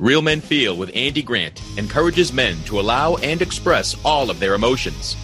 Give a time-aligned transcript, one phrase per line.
[0.00, 4.54] Real Men Feel with Andy Grant encourages men to allow and express all of their
[4.54, 5.14] emotions.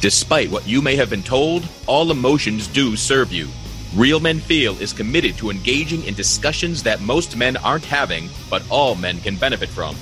[0.00, 3.48] Despite what you may have been told, all emotions do serve you.
[3.96, 8.62] Real Men Feel is committed to engaging in discussions that most men aren't having, but
[8.70, 9.96] all men can benefit from.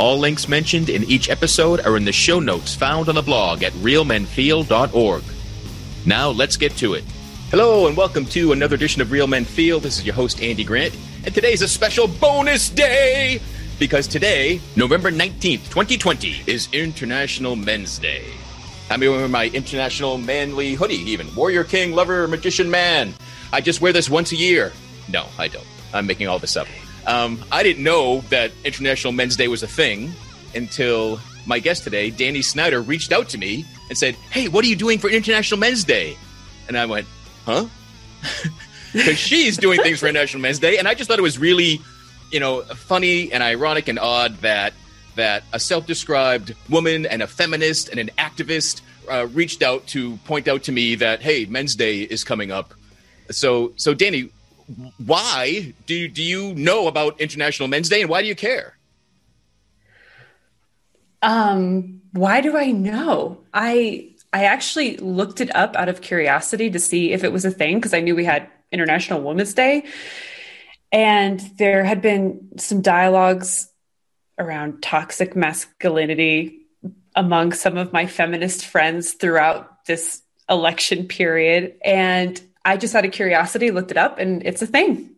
[0.00, 3.62] All links mentioned in each episode are in the show notes found on the blog
[3.62, 5.22] at realmenfeel.org.
[6.04, 7.04] Now let's get to it.
[7.52, 9.78] Hello and welcome to another edition of Real Men Feel.
[9.78, 13.40] This is your host Andy Grant, and today's a special bonus day
[13.80, 18.22] because today, November 19th, 2020, is International Men's Day.
[18.90, 21.34] I'm wearing my international manly hoodie, even.
[21.34, 23.14] Warrior King, Lover, Magician Man.
[23.54, 24.72] I just wear this once a year.
[25.08, 25.66] No, I don't.
[25.94, 26.68] I'm making all this up.
[27.06, 30.12] Um, I didn't know that International Men's Day was a thing
[30.54, 34.68] until my guest today, Dannie Snyder, reached out to me and said, Hey, what are
[34.68, 36.18] you doing for International Men's Day?
[36.68, 37.08] And I went,
[37.46, 37.66] Huh?
[38.92, 40.76] Because she's doing things for International Men's Day.
[40.78, 41.80] And I just thought it was really
[42.30, 44.72] you know, funny and ironic and odd that
[45.16, 50.48] that a self-described woman and a feminist and an activist uh, reached out to point
[50.48, 52.74] out to me that hey, Men's Day is coming up.
[53.30, 54.30] So, so Dannie,
[55.04, 58.76] why do do you know about International Men's Day and why do you care?
[61.22, 63.38] Um, why do I know?
[63.52, 67.50] I I actually looked it up out of curiosity to see if it was a
[67.50, 69.84] thing because I knew we had International Women's Day.
[70.92, 73.70] And there had been some dialogues
[74.38, 76.60] around toxic masculinity
[77.14, 81.74] among some of my feminist friends throughout this election period.
[81.84, 85.10] And I just out of curiosity looked it up and it's a thing.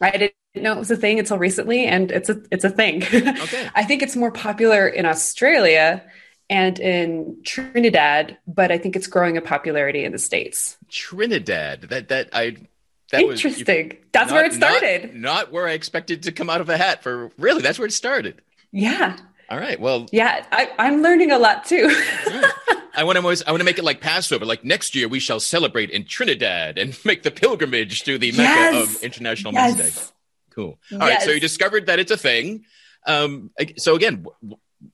[0.00, 3.02] I didn't know it was a thing until recently and it's a it's a thing.
[3.12, 3.68] Okay.
[3.74, 6.04] I think it's more popular in Australia
[6.50, 10.76] and in Trinidad, but I think it's growing in popularity in the States.
[10.88, 11.82] Trinidad.
[11.82, 12.56] That that I
[13.10, 13.88] that Interesting.
[13.88, 15.14] Was, that's not, where it started.
[15.14, 17.62] Not, not, where I expected to come out of a hat for really.
[17.62, 18.42] That's where it started.
[18.70, 19.16] Yeah.
[19.48, 19.80] All right.
[19.80, 20.06] Well.
[20.12, 21.88] Yeah, I, am learning a lot too.
[22.94, 23.22] I want to.
[23.46, 24.44] I want to make it like Passover.
[24.44, 28.78] Like next year, we shall celebrate in Trinidad and make the pilgrimage to the Mecca
[28.78, 29.78] of International yes.
[29.78, 30.02] Men's Day.
[30.50, 30.78] Cool.
[30.92, 31.00] All yes.
[31.00, 31.22] right.
[31.22, 32.64] So you discovered that it's a thing.
[33.06, 34.26] Um, so again,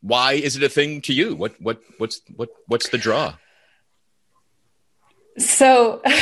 [0.02, 1.34] why is it a thing to you?
[1.34, 3.34] What what what's what what's the draw?
[5.36, 6.00] So.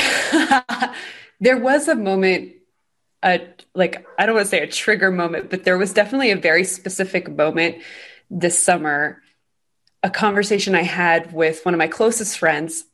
[1.42, 2.52] there was a moment
[3.22, 3.40] a
[3.74, 6.64] like I don't want to say a trigger moment, but there was definitely a very
[6.64, 7.82] specific moment
[8.30, 9.22] this summer.
[10.04, 12.84] A conversation I had with one of my closest friends.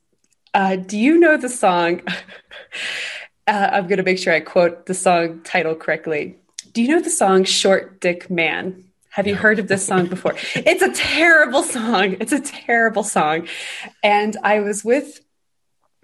[0.52, 2.02] Uh, do you know the song?
[3.46, 6.36] uh, I'm going to make sure I quote the song title correctly.
[6.72, 8.84] Do you know the song "Short Dick Man"?
[9.10, 10.34] Have you heard of this song before?
[10.54, 12.16] it's a terrible song.
[12.20, 13.48] It's a terrible song.
[14.02, 15.20] And I was with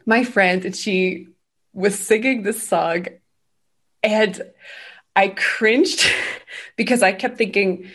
[0.06, 1.28] my friend, and she
[1.74, 3.06] was singing this song
[4.02, 4.40] and
[5.16, 6.08] I cringed
[6.76, 7.90] because I kept thinking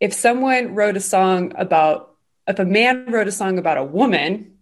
[0.00, 2.16] if someone wrote a song about,
[2.46, 4.58] if a man wrote a song about a woman,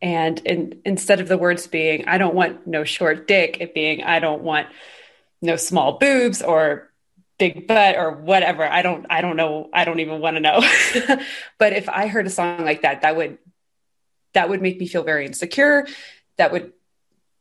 [0.00, 4.04] and in, instead of the words being, I don't want no short dick, it being,
[4.04, 4.68] I don't want
[5.42, 6.92] no small boobs or
[7.38, 8.64] big butt or whatever.
[8.64, 9.70] I don't, I don't know.
[9.72, 10.60] I don't even want to know.
[11.58, 13.38] but if I heard a song like that, that would,
[14.34, 15.86] that would make me feel very insecure.
[16.36, 16.72] That would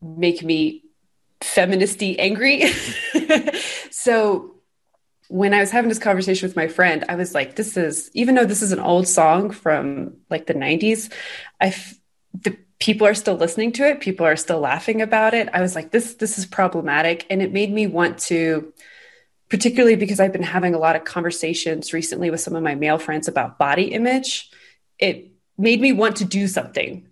[0.04, 0.84] make me
[1.42, 2.68] feministy angry.
[3.92, 4.54] so
[5.30, 8.36] when I was having this conversation with my friend, I was like, this is, even
[8.36, 11.12] though this is an old song from like the 90s,
[11.60, 11.96] I, f-
[12.34, 14.00] the people are still listening to it.
[14.00, 15.50] People are still laughing about it.
[15.54, 17.26] I was like, this, this is problematic.
[17.30, 18.74] And it made me want to,
[19.50, 22.98] particularly because I've been having a lot of conversations recently with some of my male
[22.98, 24.52] friends about body image.
[25.00, 27.08] It made me want to do something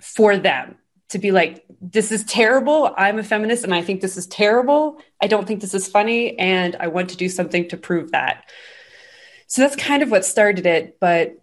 [0.00, 0.76] for them
[1.10, 2.94] to be like, this is terrible.
[2.96, 5.00] I'm a feminist and I think this is terrible.
[5.20, 6.38] I don't think this is funny.
[6.38, 8.50] And I want to do something to prove that.
[9.46, 10.98] So that's kind of what started it.
[11.00, 11.42] But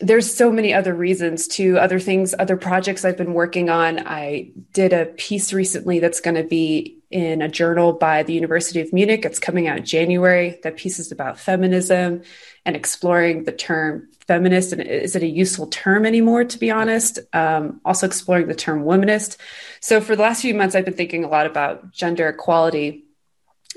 [0.00, 4.06] there's so many other reasons to other things, other projects I've been working on.
[4.06, 8.80] I did a piece recently that's going to be in a journal by the University
[8.80, 9.24] of Munich.
[9.24, 10.60] It's coming out in January.
[10.62, 12.22] That piece is about feminism
[12.64, 17.18] and exploring the term feminist and is it a useful term anymore to be honest
[17.32, 19.36] um, also exploring the term womanist
[19.80, 23.04] so for the last few months i've been thinking a lot about gender equality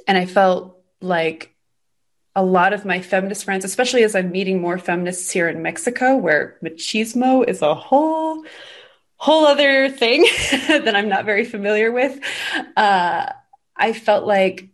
[0.08, 1.56] and i felt like
[2.36, 6.16] a lot of my feminist friends especially as i'm meeting more feminists here in mexico
[6.16, 8.44] where machismo is a whole
[9.24, 10.22] whole other thing
[10.68, 12.20] that i'm not very familiar with.
[12.76, 13.32] Uh,
[13.78, 14.68] i felt like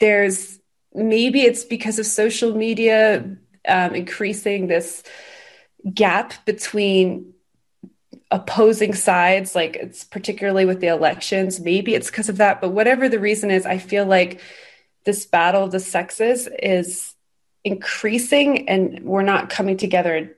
[0.00, 0.58] there's
[0.94, 3.36] maybe it's because of social media
[3.68, 5.02] um, increasing this
[5.92, 7.34] gap between
[8.30, 13.06] opposing sides like it's particularly with the elections maybe it's because of that but whatever
[13.06, 14.40] the reason is i feel like
[15.04, 17.14] this battle of the sexes is
[17.64, 20.37] increasing and we're not coming together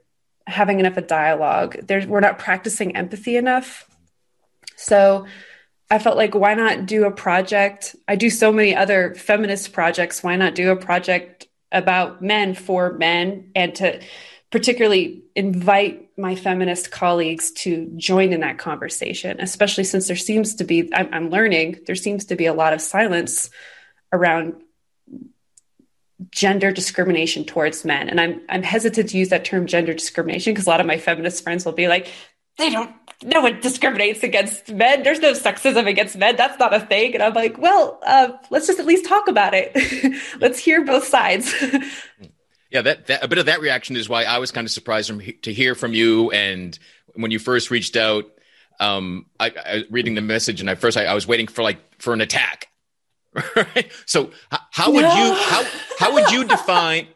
[0.50, 1.76] having enough of dialogue.
[1.82, 3.88] There's, we're not practicing empathy enough.
[4.76, 5.26] So
[5.90, 7.96] I felt like, why not do a project?
[8.06, 10.22] I do so many other feminist projects.
[10.22, 14.00] Why not do a project about men for men and to
[14.50, 20.64] particularly invite my feminist colleagues to join in that conversation, especially since there seems to
[20.64, 23.50] be, I'm, I'm learning, there seems to be a lot of silence
[24.12, 24.60] around
[26.30, 28.08] gender discrimination towards men.
[28.08, 30.98] And I'm I'm hesitant to use that term gender discrimination because a lot of my
[30.98, 32.08] feminist friends will be like,
[32.58, 35.02] they don't no one discriminates against men.
[35.02, 36.36] There's no sexism against men.
[36.36, 37.14] That's not a thing.
[37.14, 39.76] And I'm like, well, uh, let's just at least talk about it.
[40.40, 41.52] let's hear both sides.
[42.70, 45.08] yeah, that, that, a bit of that reaction is why I was kind of surprised
[45.08, 46.30] from, to hear from you.
[46.30, 46.78] And
[47.14, 48.24] when you first reached out,
[48.78, 51.78] um, I, I reading the message, and at first I, I was waiting for like
[52.00, 52.68] for an attack,
[53.56, 53.90] right?
[54.06, 55.14] So how would no.
[55.14, 55.64] you how
[55.98, 57.06] how would you define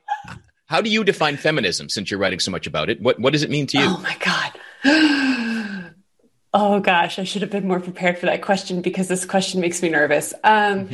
[0.67, 3.01] how do you define feminism since you're writing so much about it?
[3.01, 3.85] What what does it mean to you?
[3.87, 5.91] Oh my god.
[6.57, 9.83] Oh gosh, I should have been more prepared for that question because this question makes
[9.83, 10.33] me nervous.
[10.45, 10.91] Um,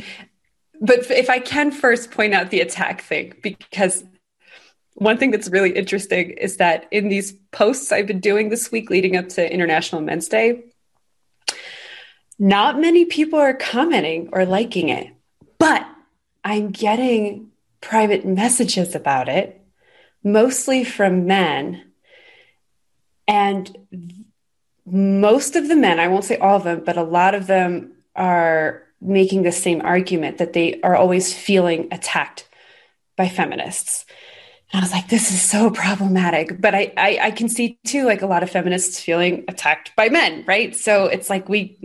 [0.81, 4.03] but if I can first point out the attack thing, because
[4.95, 8.89] one thing that's really interesting is that in these posts I've been doing this week
[8.89, 10.63] leading up to International Men's Day,
[12.41, 15.13] not many people are commenting or liking it,
[15.59, 15.85] but
[16.43, 17.51] I'm getting
[17.81, 19.61] private messages about it,
[20.23, 21.83] mostly from men.
[23.27, 23.77] And
[24.87, 27.91] most of the men, I won't say all of them, but a lot of them
[28.15, 32.49] are making the same argument that they are always feeling attacked
[33.17, 34.03] by feminists.
[34.73, 36.59] And I was like, this is so problematic.
[36.59, 40.09] But I, I, I can see too, like a lot of feminists feeling attacked by
[40.09, 40.75] men, right?
[40.75, 41.77] So it's like we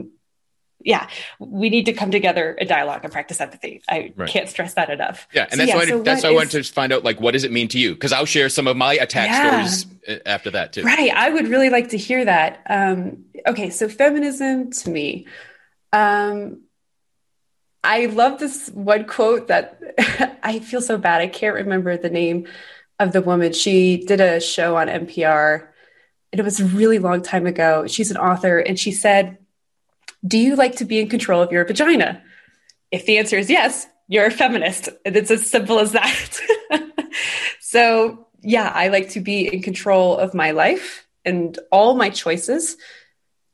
[0.87, 1.09] yeah,
[1.41, 3.83] we need to come together a dialogue and practice empathy.
[3.88, 4.29] I right.
[4.29, 5.27] can't stress that enough.
[5.35, 7.21] Yeah, and so, that's yeah, why so that's why I wanted to find out like
[7.21, 7.94] what does it mean to you?
[7.94, 9.65] Because I'll share some of my attack yeah.
[9.65, 10.85] stories uh, after that too.
[10.85, 12.62] Right, I would really like to hear that.
[12.71, 15.27] Um, okay, so feminism to me,
[15.93, 16.62] um,
[17.83, 19.81] I love this one quote that
[20.44, 21.21] I feel so bad.
[21.21, 22.47] I can't remember the name
[23.00, 23.53] of the woman.
[23.53, 25.67] She did a show on NPR.
[26.33, 27.87] And it was a really long time ago.
[27.87, 29.38] She's an author, and she said
[30.26, 32.22] do you like to be in control of your vagina?
[32.90, 34.88] If the answer is yes, you're a feminist.
[35.04, 36.40] It's as simple as that.
[37.60, 42.76] so, yeah, I like to be in control of my life and all my choices.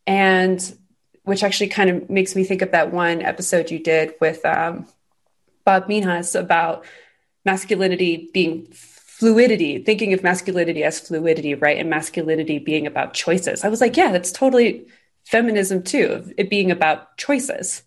[0.07, 0.77] And
[1.25, 4.87] which actually kind of makes me think of that one episode you did with um,
[5.65, 6.85] Bob Minhas about
[7.45, 11.79] masculinity being fluidity, thinking of masculinity as fluidity, right?
[11.79, 13.65] And masculinity being about choices.
[13.65, 14.87] I was like, yeah, that's totally
[15.25, 17.83] feminism too, it being about choices.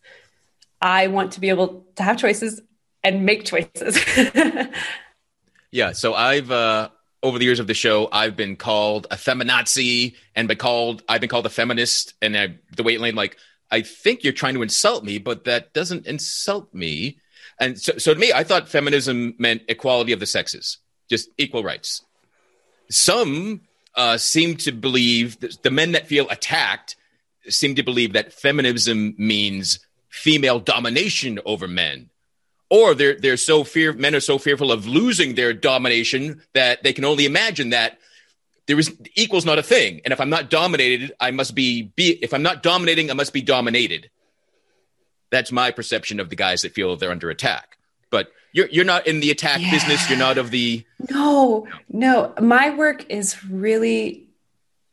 [0.81, 2.61] I want to be able to have choices
[3.03, 3.99] and make choices.
[5.71, 5.91] yeah.
[5.93, 6.89] So I've, uh,
[7.23, 11.21] over the years of the show, I've been called a feminazi and been called, I've
[11.21, 12.13] been called a feminist.
[12.21, 13.37] And I, the way lane, like,
[13.71, 17.17] I think you're trying to insult me, but that doesn't insult me.
[17.59, 20.77] And so, so to me, I thought feminism meant equality of the sexes,
[21.09, 22.03] just equal rights.
[22.89, 23.61] Some
[23.95, 26.95] uh, seem to believe that the men that feel attacked
[27.49, 32.09] seem to believe that feminism means female domination over men.
[32.69, 36.93] Or they're they're so fear men are so fearful of losing their domination that they
[36.93, 37.99] can only imagine that
[38.65, 40.01] there is equals not a thing.
[40.03, 43.33] And if i'm not dominated i must be be if i'm not dominating i must
[43.33, 44.09] be dominated.
[45.29, 47.77] That's my perception of the guys that feel they're under attack.
[48.09, 49.69] But you're you're not in the attack yeah.
[49.69, 50.09] business.
[50.09, 52.33] You're not of the no no.
[52.41, 54.24] My work is really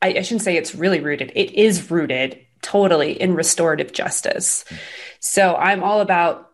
[0.02, 4.64] I, I shouldn't say it's really rooted, it is rooted totally in restorative justice.
[5.20, 6.50] So I'm all about,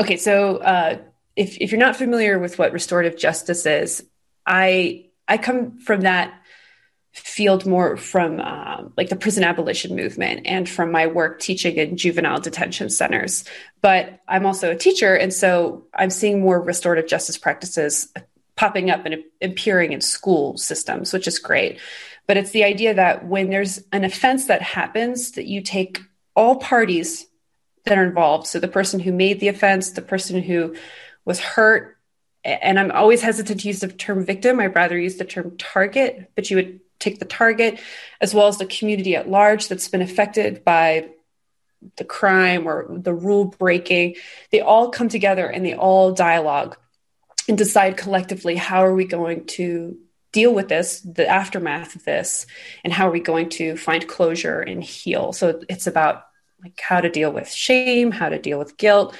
[0.00, 0.98] okay, so uh,
[1.36, 4.04] if, if you're not familiar with what restorative justice is,
[4.46, 6.34] I, I come from that
[7.12, 11.96] field more from um, like the prison abolition movement and from my work teaching in
[11.96, 13.44] juvenile detention centers.
[13.80, 18.12] But I'm also a teacher, and so I'm seeing more restorative justice practices
[18.56, 21.80] popping up and appearing in school systems, which is great.
[22.26, 26.00] But it's the idea that when there's an offense that happens, that you take
[26.34, 27.26] all parties
[27.84, 28.46] that are involved.
[28.46, 30.74] So the person who made the offense, the person who
[31.24, 31.98] was hurt,
[32.44, 34.60] and I'm always hesitant to use the term victim.
[34.60, 37.80] I'd rather use the term target, but you would take the target
[38.20, 41.08] as well as the community at large that's been affected by
[41.96, 44.16] the crime or the rule breaking.
[44.50, 46.76] They all come together and they all dialogue
[47.48, 49.98] and decide collectively how are we going to
[50.32, 52.46] deal with this, the aftermath of this,
[52.82, 55.32] and how are we going to find closure and heal?
[55.32, 56.24] So it's about
[56.62, 59.16] like how to deal with shame, how to deal with guilt.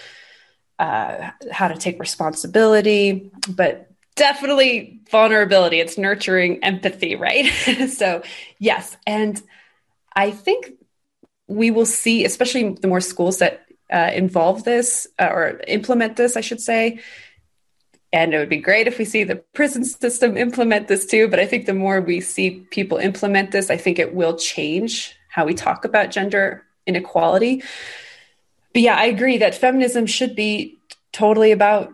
[0.78, 5.80] uh, how to take responsibility, but definitely vulnerability.
[5.80, 7.46] It's nurturing empathy, right?
[7.90, 8.22] so,
[8.58, 8.96] yes.
[9.06, 9.40] And
[10.14, 10.72] I think
[11.46, 16.36] we will see, especially the more schools that uh, involve this uh, or implement this,
[16.36, 17.00] I should say.
[18.14, 21.26] And it would be great if we see the prison system implement this too.
[21.26, 25.16] But I think the more we see people implement this, I think it will change
[25.28, 27.64] how we talk about gender inequality.
[28.72, 30.78] But yeah, I agree that feminism should be
[31.12, 31.92] totally about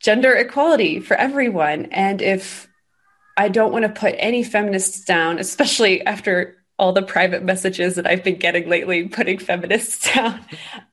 [0.00, 1.86] gender equality for everyone.
[1.90, 2.66] And if
[3.36, 8.06] I don't want to put any feminists down, especially after all the private messages that
[8.06, 10.40] I've been getting lately, putting feminists down.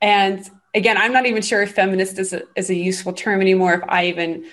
[0.02, 3.74] And again, I'm not even sure if feminist is a, is a useful term anymore.
[3.74, 4.46] If I even,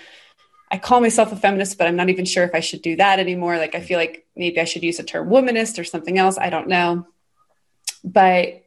[0.71, 3.19] I call myself a feminist, but I'm not even sure if I should do that
[3.19, 3.57] anymore.
[3.57, 6.37] Like, I feel like maybe I should use the term womanist or something else.
[6.37, 7.05] I don't know.
[8.03, 8.63] But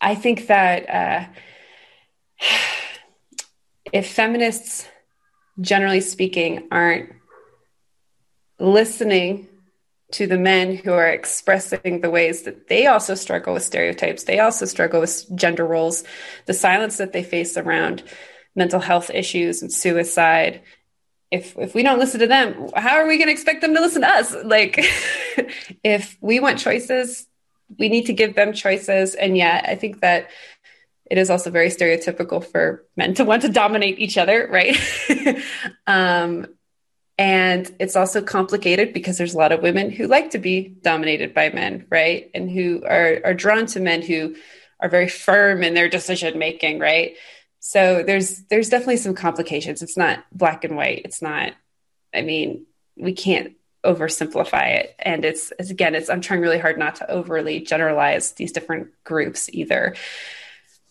[0.00, 1.28] I think that uh,
[3.92, 4.86] if feminists,
[5.60, 7.12] generally speaking, aren't
[8.58, 9.46] listening
[10.12, 14.40] to the men who are expressing the ways that they also struggle with stereotypes, they
[14.40, 16.04] also struggle with gender roles,
[16.46, 18.02] the silence that they face around
[18.54, 20.62] mental health issues and suicide.
[21.30, 23.80] If if we don't listen to them, how are we going to expect them to
[23.80, 24.34] listen to us?
[24.44, 24.78] Like,
[25.84, 27.26] if we want choices,
[27.78, 29.14] we need to give them choices.
[29.14, 30.28] And yet, I think that
[31.10, 34.76] it is also very stereotypical for men to want to dominate each other, right?
[35.86, 36.46] um,
[37.20, 41.34] and it's also complicated because there's a lot of women who like to be dominated
[41.34, 42.30] by men, right?
[42.32, 44.36] And who are, are drawn to men who
[44.80, 47.16] are very firm in their decision making, right?
[47.58, 49.82] So there's there's definitely some complications.
[49.82, 51.02] It's not black and white.
[51.04, 51.52] It's not,
[52.14, 52.64] I mean,
[52.96, 53.52] we can't
[53.84, 54.94] oversimplify it.
[54.98, 58.92] And it's, it's again, it's I'm trying really hard not to overly generalize these different
[59.04, 59.94] groups either.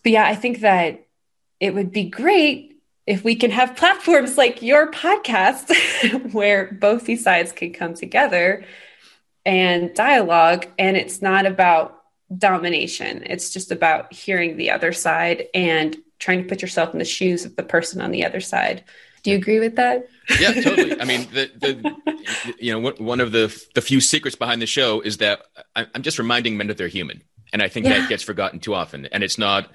[0.04, 1.08] But yeah, I think that
[1.58, 7.24] it would be great if we can have platforms like your podcast where both these
[7.24, 8.64] sides can come together
[9.44, 12.02] and dialogue and it's not about
[12.36, 13.24] domination.
[13.26, 17.44] It's just about hearing the other side and trying to put yourself in the shoes
[17.44, 18.84] of the person on the other side.
[19.22, 20.06] Do you agree with that?
[20.38, 21.00] Yeah totally.
[21.00, 25.00] I mean the, the you know one of the the few secrets behind the show
[25.00, 25.42] is that
[25.74, 27.98] i'm just reminding men that they're human and i think yeah.
[27.98, 29.06] that gets forgotten too often.
[29.06, 29.70] And it's not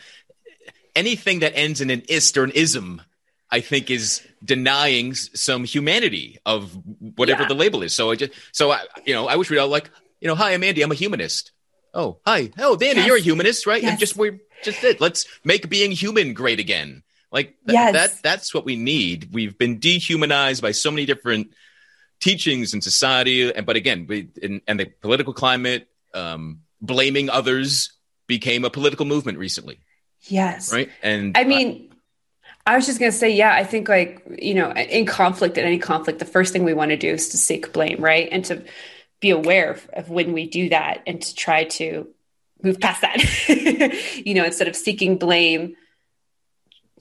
[0.95, 3.01] anything that ends in an ist or an ism
[3.55, 6.77] I think is denying some humanity of
[7.15, 7.47] whatever yeah.
[7.47, 7.95] the label is.
[7.95, 10.53] So I just, so I, you know, I wish we'd all like, you know, hi,
[10.53, 10.81] I'm Andy.
[10.81, 11.51] I'm a humanist.
[11.93, 12.51] Oh, hi.
[12.57, 13.07] Oh, Dannie, yes.
[13.07, 13.81] you're a humanist, right?
[13.81, 13.91] Yes.
[13.91, 14.99] And just, we're just it.
[14.99, 17.03] Let's make being human great again.
[17.31, 17.93] Like th- yes.
[17.93, 19.29] that, that's what we need.
[19.31, 21.53] We've been dehumanized by so many different
[22.19, 23.53] teachings in society.
[23.55, 27.93] And, but again, we, in, and the political climate, um, blaming others
[28.27, 29.79] became a political movement recently.
[30.23, 30.73] Yes.
[30.73, 30.89] Right.
[31.01, 31.94] And I mean,
[32.65, 35.65] I was just going to say, yeah, I think like, you know, in conflict, in
[35.65, 38.27] any conflict, the first thing we want to do is to seek blame, right?
[38.31, 38.63] And to
[39.19, 42.07] be aware of, when we do that and to try to
[42.63, 43.17] move past that,
[44.25, 45.75] you know, instead of seeking blame,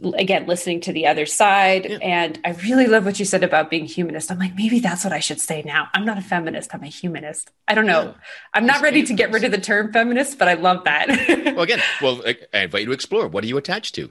[0.02, 1.86] again, listening to the other side.
[1.88, 1.98] Yeah.
[2.02, 4.30] And I really love what you said about being humanist.
[4.30, 5.88] I'm like, maybe that's what I should say now.
[5.94, 7.52] I'm not a feminist, I'm a humanist.
[7.68, 8.02] I don't know.
[8.02, 8.12] Yeah.
[8.52, 11.08] I'm not ready to get rid of the term feminist, but I love that.
[11.54, 13.28] well, again, well, I invite you to explore.
[13.28, 14.10] What are you attached to?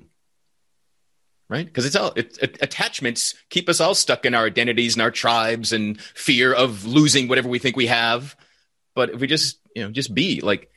[1.53, 1.67] Right?
[1.67, 5.11] Because it's all it, it, attachments keep us all stuck in our identities and our
[5.11, 8.35] tribes and fear of losing whatever we think we have.
[8.95, 10.71] But if we just you know just be like,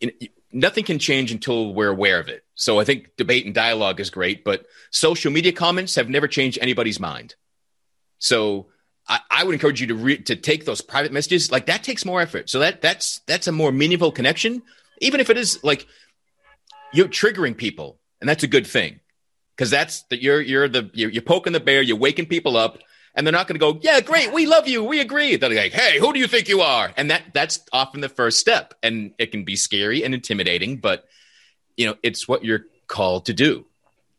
[0.00, 0.12] know,
[0.52, 2.44] nothing can change until we're aware of it.
[2.54, 6.60] So I think debate and dialogue is great, but social media comments have never changed
[6.62, 7.34] anybody's mind.
[8.20, 8.68] So
[9.08, 11.50] I, I would encourage you to re- to take those private messages.
[11.50, 12.48] Like that takes more effort.
[12.48, 14.62] So that that's that's a more meaningful connection,
[15.00, 15.84] even if it is like
[16.92, 19.00] you're triggering people, and that's a good thing
[19.56, 22.78] because that's that you're you're the you're, you're poking the bear, you're waking people up,
[23.14, 25.36] and they're not going to go, yeah, great, we love you, we agree.
[25.36, 26.92] They're like, hey, who do you think you are?
[26.96, 31.06] And that that's often the first step, and it can be scary and intimidating, but
[31.76, 33.66] you know, it's what you're called to do.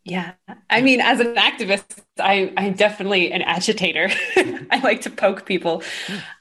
[0.04, 0.34] Yeah.
[0.70, 4.10] I mean, as an activist, I, I'm definitely an agitator.
[4.72, 5.84] I like to poke people.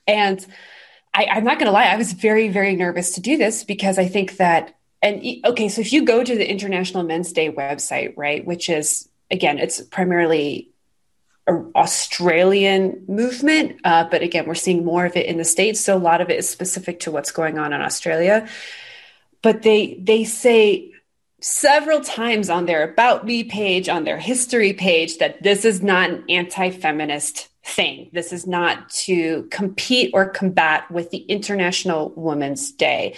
[0.07, 0.45] And
[1.13, 3.99] I, I'm not going to lie, I was very, very nervous to do this because
[3.99, 8.15] I think that and okay, so if you go to the International Men's Day website,
[8.17, 10.71] right, which is again, it's primarily
[11.47, 15.81] an Australian movement, uh, but again, we're seeing more of it in the states.
[15.81, 18.49] So a lot of it is specific to what's going on in Australia.
[19.43, 20.93] But they they say
[21.41, 26.11] several times on their about me page, on their history page, that this is not
[26.11, 28.11] an anti-feminist thing.
[28.13, 33.17] This is not to compete or combat with the International Women's Day.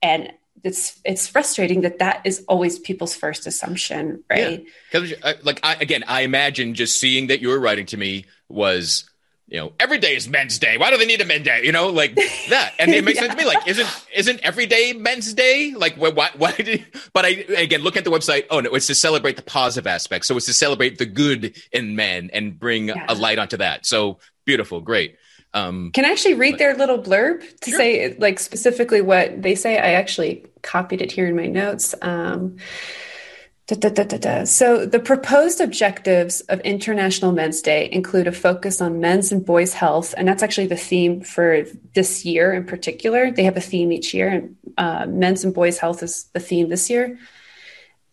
[0.00, 0.32] And
[0.64, 4.64] it's it's frustrating that that is always people's first assumption, right?
[4.90, 5.34] Because yeah.
[5.42, 9.08] like I, again, I imagine just seeing that you were writing to me was
[9.48, 10.76] you know, every day is men's day.
[10.76, 11.62] Why do they need a men's day?
[11.64, 12.14] You know, like
[12.50, 12.74] that.
[12.78, 13.28] And it makes yeah.
[13.28, 13.46] sense to me.
[13.46, 15.72] Like, isn't isn't every day men's day?
[15.74, 16.30] Like, why?
[16.36, 16.52] Why?
[16.52, 16.84] Did,
[17.14, 18.44] but I again look at the website.
[18.50, 20.28] Oh no, it's to celebrate the positive aspects.
[20.28, 23.06] So it's to celebrate the good in men and bring yeah.
[23.08, 23.86] a light onto that.
[23.86, 25.16] So beautiful, great.
[25.54, 27.78] Um, Can I actually read but, their little blurb to sure.
[27.78, 29.78] say like specifically what they say?
[29.78, 31.94] I actually copied it here in my notes.
[32.02, 32.56] Um,
[33.68, 38.98] Da, da, da, so, the proposed objectives of International Men's Day include a focus on
[38.98, 43.30] men's and boys' health, and that's actually the theme for this year in particular.
[43.30, 46.70] They have a theme each year, and uh, men's and boys' health is the theme
[46.70, 47.18] this year.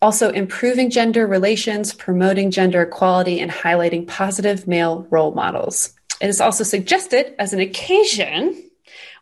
[0.01, 5.93] Also, improving gender relations, promoting gender equality, and highlighting positive male role models.
[6.19, 8.64] It is also suggested as an occasion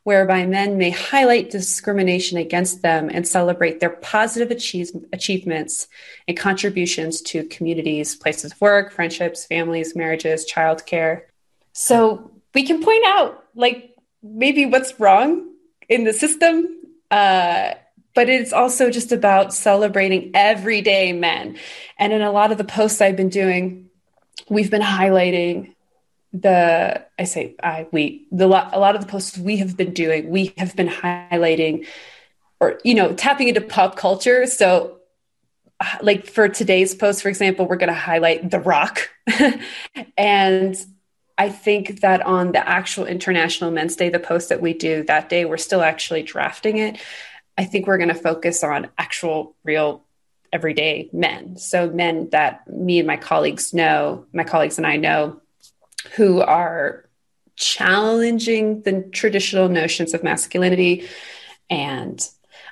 [0.04, 5.88] whereby men may highlight discrimination against them and celebrate their positive achieve- achievements
[6.28, 11.22] and contributions to communities, places of work, friendships, families, marriages, childcare.
[11.72, 15.50] So we can point out, like, maybe what's wrong
[15.88, 16.68] in the system.
[17.10, 17.74] Uh,
[18.14, 21.58] but it's also just about celebrating everyday men.
[21.98, 23.90] And in a lot of the posts I've been doing,
[24.50, 25.73] we've been highlighting
[26.34, 30.30] the I say I we the a lot of the posts we have been doing
[30.30, 31.86] we have been highlighting
[32.60, 34.48] or you know tapping into pop culture.
[34.48, 34.98] So
[35.80, 39.10] uh, like for today's post for example we're going to highlight the rock.
[40.18, 40.76] And
[41.38, 45.30] I think that on the actual International Men's Day the post that we do that
[45.30, 47.00] day we're still actually drafting it.
[47.58, 50.04] I think we're going to focus on actual real
[50.52, 51.58] everyday men.
[51.58, 55.42] So men that me and my colleagues know my colleagues and I know
[56.16, 57.10] who are
[57.56, 61.08] challenging the traditional notions of masculinity.
[61.70, 62.20] And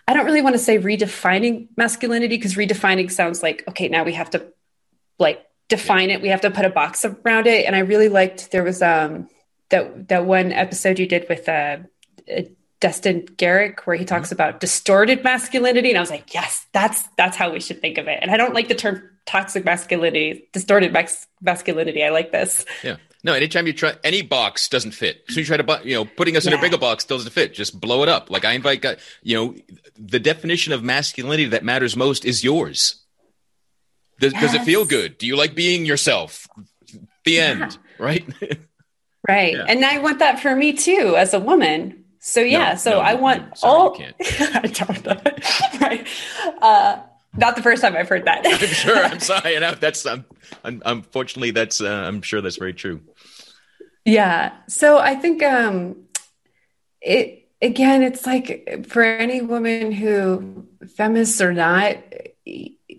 [0.08, 4.14] I don't really want to say redefining masculinity because redefining sounds like okay now we
[4.14, 4.48] have to
[5.20, 6.22] like define it.
[6.22, 7.66] We have to put a box around it.
[7.66, 9.30] And I really liked there was um
[9.70, 11.78] that that one episode you did with uh,
[12.36, 12.42] uh
[12.79, 14.34] Destin Gerek where he talks mm-hmm.
[14.34, 15.90] about distorted masculinity.
[15.90, 18.20] And I was like yes that's that's how we should think of it.
[18.22, 22.03] And I don't like the term toxic masculinity distorted max- masculinity.
[22.03, 22.66] I like this.
[22.84, 25.24] Yeah no, anytime you try any box doesn't fit.
[25.29, 26.53] So you try to, you know, putting us yeah.
[26.53, 27.53] in a bigger box doesn't fit.
[27.53, 28.31] Just blow it up.
[28.31, 29.55] Like I invite, guys, you know,
[29.98, 32.96] the definition of masculinity that matters most is yours.
[34.20, 34.42] Does, yes.
[34.42, 35.18] does it feel good?
[35.18, 36.48] Do you like being yourself?
[37.25, 37.77] The end, yeah.
[38.00, 38.25] right?
[39.27, 39.53] right.
[39.53, 39.66] Yeah.
[39.68, 42.05] And I want that for me too, as a woman.
[42.20, 44.01] So yeah, no, so no, I want sorry, all.
[44.20, 45.22] I don't know.
[45.81, 46.07] right.
[46.62, 47.01] Uh,
[47.35, 48.41] not the first time I've heard that.
[48.46, 48.98] I'm sure.
[48.98, 49.59] I'm sorry.
[49.59, 50.25] know that's um,
[50.63, 53.01] unfortunately that's uh, I'm sure that's very true.
[54.05, 54.53] Yeah.
[54.67, 56.07] So I think um,
[57.01, 61.98] it again, it's like for any woman who feminists or not,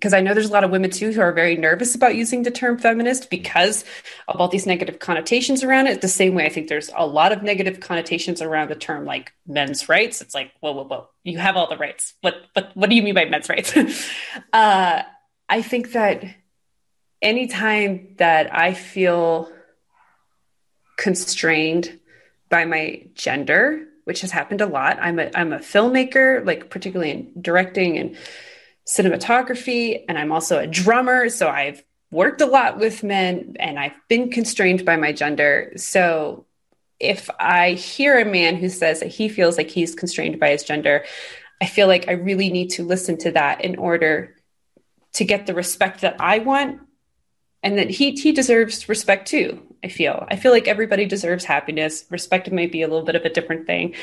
[0.03, 2.43] because I know there's a lot of women too who are very nervous about using
[2.43, 3.85] the term feminist because
[4.27, 6.01] of all these negative connotations around it.
[6.01, 9.33] The same way I think there's a lot of negative connotations around the term like
[9.47, 10.21] men's rights.
[10.21, 12.15] It's like, whoa, whoa, whoa, you have all the rights.
[12.21, 13.77] What, what, what do you mean by men's rights?
[14.53, 15.03] uh,
[15.49, 16.25] I think that
[17.23, 19.53] anytime that I feel
[20.97, 22.01] constrained
[22.49, 24.99] by my gender, which has happened a lot.
[25.01, 28.17] I'm a I'm a filmmaker, like particularly in directing and
[28.93, 31.29] cinematography, and I'm also a drummer.
[31.29, 35.73] So I've worked a lot with men and I've been constrained by my gender.
[35.77, 36.45] So
[37.01, 40.63] if I hear a man who says that he feels like he's constrained by his
[40.63, 41.05] gender,
[41.61, 44.37] I feel like I really need to listen to that in order
[45.15, 46.81] to get the respect that I want
[47.63, 49.63] and that he he deserves respect too.
[49.85, 50.27] I feel.
[50.31, 52.05] I feel like everybody deserves happiness.
[52.11, 53.95] Respect might be a little bit of a different thing.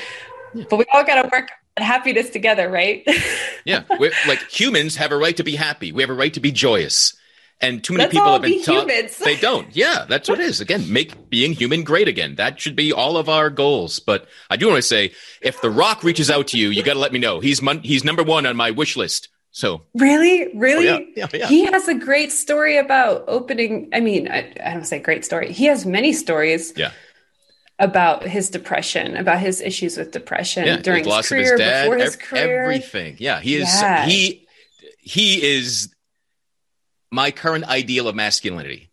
[0.54, 3.08] But we all got to work happiness together, right?
[3.66, 3.84] yeah.
[4.00, 5.92] We're, like humans have a right to be happy.
[5.92, 7.14] We have a right to be joyous.
[7.62, 9.18] And too many Let's people have been be taught humans.
[9.18, 9.76] they don't.
[9.76, 10.62] Yeah, that's what it is.
[10.62, 12.36] Again, make being human great again.
[12.36, 14.00] That should be all of our goals.
[14.00, 15.12] But I do want to say,
[15.42, 17.42] if The Rock reaches out to you, you got to let me know.
[17.42, 19.28] He's mon- he's number one on my wish list.
[19.52, 21.48] So really, really, oh, yeah, yeah, yeah.
[21.48, 23.90] he has a great story about opening.
[23.92, 25.52] I mean, I, I don't say great story.
[25.52, 26.72] He has many stories.
[26.78, 26.92] Yeah.
[27.80, 31.84] About his depression, about his issues with depression yeah, during his, his career, his dad,
[31.86, 33.16] before his ev- career, everything.
[33.20, 33.70] Yeah, he is.
[33.82, 34.06] Yeah.
[34.06, 34.48] He
[35.00, 35.94] he is
[37.12, 38.92] my current ideal of masculinity.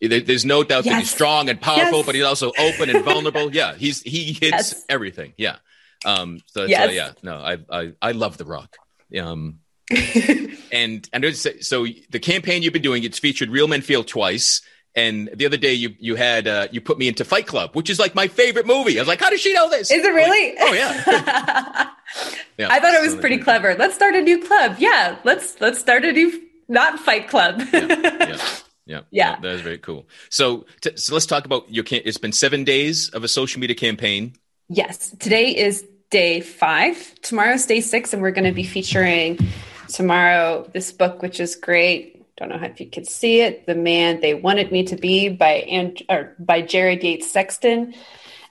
[0.00, 0.94] there's no doubt yes.
[0.94, 2.06] that he's strong and powerful, yes.
[2.06, 3.54] but he's also open and vulnerable.
[3.54, 4.84] yeah, he's he hits yes.
[4.88, 5.32] everything.
[5.36, 5.56] Yeah.
[6.04, 6.40] Um.
[6.46, 6.92] So yes.
[6.92, 7.12] Yeah.
[7.22, 8.76] No, I I I love The Rock.
[9.18, 9.60] Um.
[10.72, 14.62] and and so the campaign you've been doing, it's featured Real Men Feel twice,
[14.96, 17.90] And the other day, you you had uh, you put me into Fight Club, which
[17.90, 18.98] is like my favorite movie.
[18.98, 19.90] I was like, how does she know this?
[19.90, 20.54] Is it really?
[20.54, 21.90] Like, oh yeah.
[22.58, 22.68] yeah.
[22.70, 23.74] I thought it was so pretty clever.
[23.74, 24.76] Let's start a new club.
[24.78, 27.62] Yeah, let's let's start a new not Fight Club.
[27.72, 28.38] yeah, yeah.
[28.88, 30.06] Yeah, yeah, that is very cool.
[30.30, 31.82] So, t- so let's talk about your.
[31.82, 34.36] Cam- it's been seven days of a social media campaign.
[34.68, 37.12] Yes, today is day five.
[37.20, 39.40] Tomorrow's day six, and we're going to be featuring
[39.88, 44.20] tomorrow this book, which is great don't know if you could see it, The Man
[44.20, 47.94] They Wanted Me to Be by and or by Jared Yates Sexton.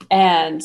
[0.10, 0.62] And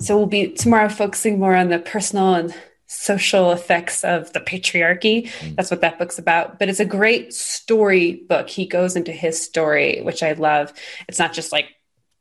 [0.00, 2.54] so we'll be tomorrow focusing more on the personal and
[2.86, 5.28] social effects of the patriarchy.
[5.28, 5.56] Mm.
[5.56, 6.58] That's what that book's about.
[6.58, 8.48] But it's a great story book.
[8.48, 10.72] He goes into his story, which I love.
[11.06, 11.66] It's not just like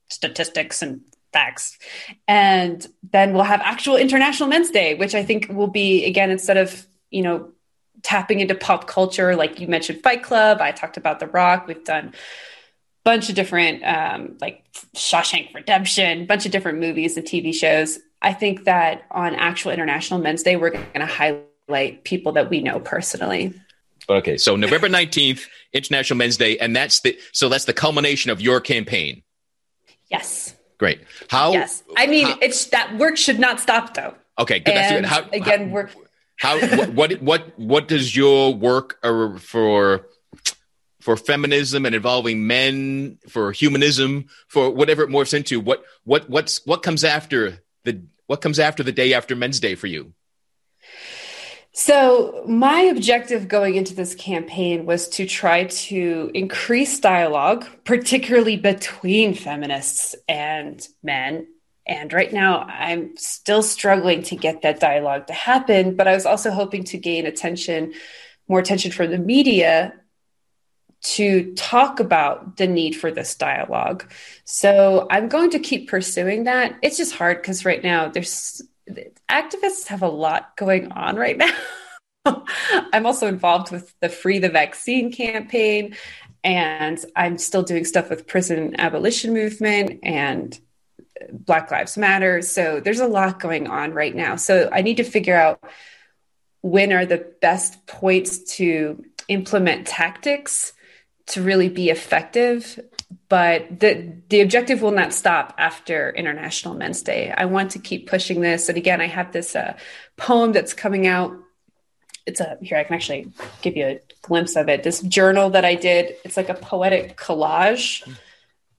[0.10, 1.02] statistics and
[1.34, 1.78] facts.
[2.28, 6.58] And then we'll have actual International Men's Day, which I think will be again instead
[6.58, 7.52] of, you know,
[8.04, 10.62] tapping into pop culture, like you mentioned Fight Club.
[10.62, 11.68] I talked about The Rock.
[11.68, 12.12] We've done a
[13.04, 14.64] bunch of different, um, like
[14.96, 18.00] Shawshank Redemption, bunch of different movies and TV shows.
[18.22, 22.62] I think that on actual International Men's Day, we're going to highlight people that we
[22.62, 23.54] know personally.
[24.10, 28.40] Okay, so November 19th, International Men's Day, and that's the so that's the culmination of
[28.40, 29.22] your campaign.
[30.10, 30.56] Yes.
[30.78, 31.02] Great.
[31.30, 31.52] How?
[31.52, 31.84] Yes.
[31.98, 34.16] I mean, how, it's that work should not stop though.
[34.40, 34.76] Okay, good.
[34.76, 35.90] And how, again, how, we're
[36.38, 40.08] how what, what what what does your work uh, for
[41.02, 46.66] for feminism and involving men for humanism for whatever it morphs into what what what's
[46.66, 50.14] what comes after the what comes after the day after men's day for you?
[51.72, 59.34] So my objective going into this campaign was to try to increase dialogue particularly between
[59.36, 61.48] feminists and men
[61.88, 65.96] and right now, I'm still struggling to get that dialogue to happen.
[65.96, 67.94] But I was also hoping to gain attention,
[68.50, 69.94] more attention from the media
[71.02, 74.12] to talk about the need for this dialogue.
[74.44, 76.78] So I'm going to keep pursuing that.
[76.82, 78.62] It's just hard because right now there's
[79.30, 81.38] activists have a lot going on right
[82.26, 82.44] now.
[82.92, 85.96] I'm also involved with the Free the Vaccine campaign,
[86.44, 90.60] and I'm still doing stuff with prison abolition movement and
[91.32, 92.42] Black Lives Matter.
[92.42, 94.36] So there's a lot going on right now.
[94.36, 95.62] So I need to figure out
[96.62, 100.74] when are the best points to implement tactics
[101.28, 102.80] to really be effective.
[103.30, 107.34] But the the objective will not stop after International Men's Day.
[107.36, 108.70] I want to keep pushing this.
[108.70, 109.78] And again, I have this uh,
[110.18, 111.34] poem that's coming out.
[112.26, 114.84] It's a here I can actually give you a glimpse of it.
[114.84, 116.16] This journal that I did.
[116.26, 118.04] It's like a poetic collage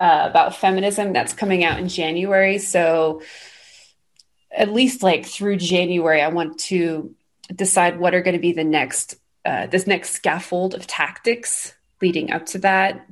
[0.00, 2.58] uh, about feminism that's coming out in January.
[2.58, 3.22] So
[4.50, 7.14] at least like through January, I want to
[7.54, 12.30] decide what are going to be the next uh, this next scaffold of tactics leading
[12.30, 13.06] up to that.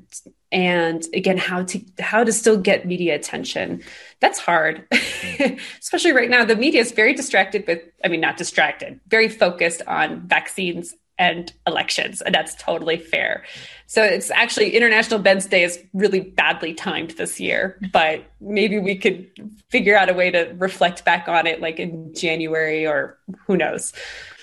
[0.53, 3.83] And again how to how to still get media attention.
[4.21, 4.87] That's hard
[5.81, 6.45] especially right now.
[6.45, 11.53] The media is very distracted with i mean not distracted very focused on vaccines and
[11.67, 13.45] elections, and that's totally fair.
[13.87, 18.97] So it's actually International Men's Day is really badly timed this year, but maybe we
[18.97, 19.27] could
[19.71, 23.93] figure out a way to reflect back on it like in January or who knows.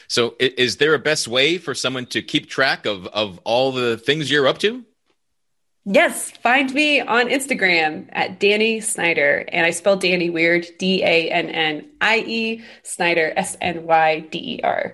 [0.08, 3.98] So is there a best way for someone to keep track of of all the
[3.98, 4.84] things you're up to?
[5.86, 9.44] Yes, find me on Instagram at Dannie Snyder.
[9.50, 14.22] And I spell Danny weird D A N N I E Snyder, S N Y
[14.22, 14.94] D E R.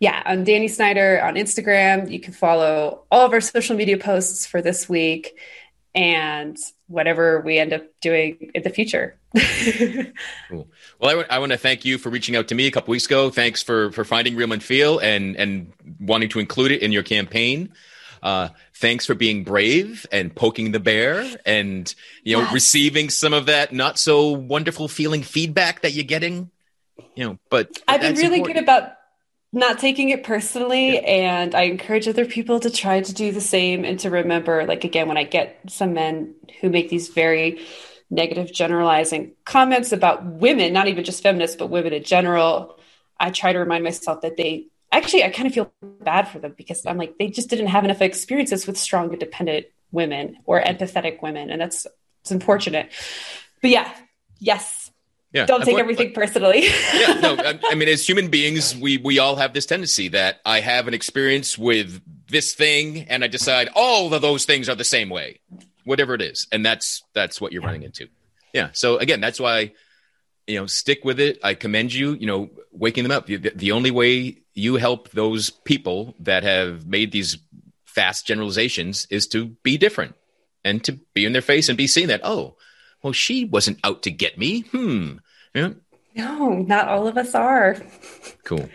[0.00, 2.10] Yeah, I'm Dannie Snyder on Instagram.
[2.10, 5.38] You can follow all of our social media posts for this week
[5.94, 9.18] and whatever we end up doing in the future.
[10.48, 10.68] cool.
[10.98, 12.92] Well, I, w- I want to thank you for reaching out to me a couple
[12.92, 13.28] weeks ago.
[13.28, 17.02] Thanks for for finding Real Men Feel and and wanting to include it in your
[17.02, 17.74] campaign.
[18.22, 22.52] Uh, thanks for being brave and poking the bear and you know yes.
[22.52, 26.50] receiving some of that not so wonderful feeling feedback that you're getting.
[27.16, 28.54] You know, but, I've been really important.
[28.54, 28.92] good about
[29.52, 31.00] not taking it personally yeah.
[31.00, 34.84] and i encourage other people to try to do the same and to remember like
[34.84, 37.60] again when i get some men who make these very
[38.10, 42.78] negative generalizing comments about women not even just feminists but women in general
[43.20, 46.54] i try to remind myself that they actually, I kind of feel bad for them
[46.56, 51.22] because I'm like, they just didn't have enough experiences with strong, independent women or empathetic
[51.22, 51.50] women.
[51.50, 51.86] And that's,
[52.20, 52.90] it's unfortunate.
[53.60, 53.92] But yeah,
[54.38, 54.90] yes.
[55.32, 56.64] Yeah, Don't take everything personally.
[56.94, 60.40] yeah, no, I, I mean, as human beings, we we all have this tendency that
[60.44, 64.74] I have an experience with this thing, and I decide all of those things are
[64.74, 65.40] the same way,
[65.84, 68.08] whatever it is, and that's that's what you're running into.
[68.52, 68.68] Yeah.
[68.72, 69.72] So again, that's why
[70.46, 71.38] you know stick with it.
[71.42, 72.12] I commend you.
[72.12, 73.24] You know, waking them up.
[73.24, 77.38] The, the only way you help those people that have made these
[77.84, 80.14] fast generalizations is to be different
[80.64, 82.56] and to be in their face and be seen that, oh,
[83.02, 84.60] well, she wasn't out to get me.
[84.72, 85.14] Hmm.
[85.54, 85.70] Yeah.
[86.14, 87.76] No, not all of us are.
[88.44, 88.68] Cool.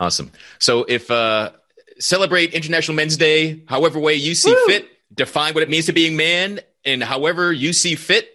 [0.00, 0.30] Awesome.
[0.58, 1.50] So if uh
[1.98, 4.66] celebrate International Men's Day however way you see Woo!
[4.66, 8.28] fit, define what it means to being man and however you see fit.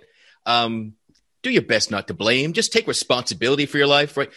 [0.46, 0.94] Um
[1.42, 2.54] do your best not to blame.
[2.54, 4.30] Just take responsibility for your life, right?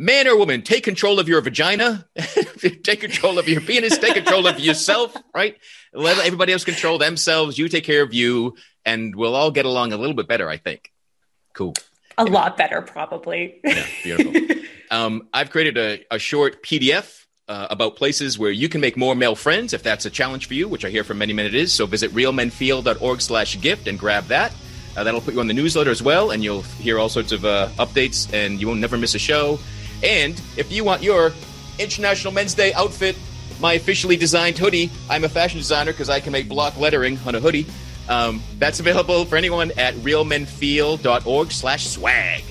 [0.00, 2.06] Man or woman, take control of your vagina,
[2.84, 5.56] take control of your penis, take control of yourself, right?
[5.92, 7.58] Let everybody else control themselves.
[7.58, 10.56] You take care of you, and we'll all get along a little bit better, I
[10.56, 10.92] think.
[11.52, 11.74] Cool.
[12.16, 13.58] A lot better, probably.
[13.64, 14.64] Yeah, beautiful.
[14.92, 19.16] um, I've created a, a short PDF uh, about places where you can make more
[19.16, 21.56] male friends if that's a challenge for you, which I hear from many men it
[21.56, 21.74] is.
[21.74, 24.54] So visit realmenfeel.org slash gift and grab that.
[24.96, 27.44] Uh, that'll put you on the newsletter as well, and you'll hear all sorts of
[27.44, 29.58] uh, updates, and you won't never miss a show.
[30.02, 31.32] And if you want your
[31.78, 33.16] International Men's Day outfit,
[33.60, 37.34] my officially designed hoodie, I'm a fashion designer because I can make block lettering on
[37.34, 37.66] a hoodie.
[38.08, 42.42] Um, that's available for anyone at realmenfeel.org slash swag.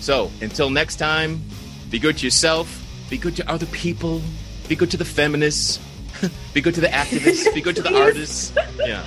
[0.00, 1.42] So until next time,
[1.90, 4.22] be good to yourself, be good to other people,
[4.68, 5.80] be good to the feminists,
[6.54, 8.52] be good to the activists, be good to the artists.
[8.78, 9.04] Yeah.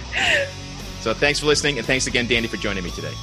[1.02, 3.14] So thanks for listening, and thanks again, Dannie, for joining me today.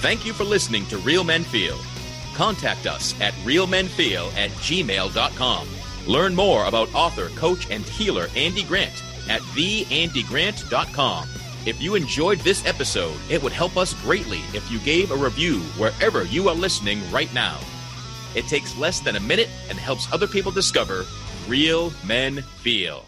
[0.00, 1.78] Thank you for listening to Real Men Feel.
[2.34, 5.68] Contact us at realmenfeel at gmail.com.
[6.06, 11.28] Learn more about author, coach, and healer Andy Grant at theandygrant.com.
[11.64, 15.60] If you enjoyed this episode, it would help us greatly if you gave a review
[15.78, 17.58] wherever you are listening right now.
[18.34, 21.04] It takes less than a minute and helps other people discover
[21.46, 23.04] Real Men Feel.